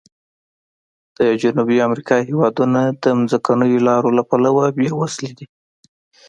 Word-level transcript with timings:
د 1.17 1.19
جنوبي 1.41 1.77
امریکا 1.87 2.15
هېوادونه 2.29 2.81
د 3.03 3.05
ځمکنیو 3.31 3.85
لارو 3.87 4.09
له 4.17 4.23
پلوه 4.29 4.65
بې 4.77 4.89
وزلي 4.99 5.31
دي. 5.37 5.45